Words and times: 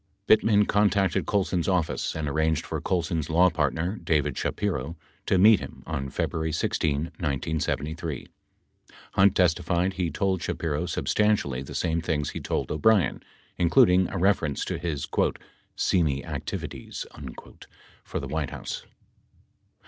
15 0.25 0.25
Bittman 0.63 0.67
contacted 0.67 1.27
Colson's 1.27 1.67
office 1.67 2.15
and 2.15 2.27
arranged 2.27 2.65
for 2.65 2.81
Colson's 2.81 3.29
law 3.29 3.51
partner, 3.51 3.97
David 4.03 4.35
Shapiro, 4.35 4.97
to 5.27 5.37
meet 5.37 5.59
him 5.59 5.83
on 5.85 6.09
February 6.09 6.51
16, 6.51 7.01
1973. 7.19 8.27
Hunt 9.11 9.35
testified 9.35 9.99
lie 9.99 10.09
told 10.09 10.41
Shapiro 10.41 10.87
substantially 10.87 11.61
the 11.61 11.75
same 11.75 12.01
things 12.01 12.31
he 12.31 12.39
told 12.39 12.71
O'Brien, 12.71 13.21
including 13.59 14.09
a 14.09 14.17
reference 14.17 14.65
to 14.65 14.79
his 14.79 15.07
"seamy" 15.75 16.25
activities" 16.25 17.05
for 18.03 18.19
the 18.19 18.27
White 18.27 18.49
House. 18.49 18.87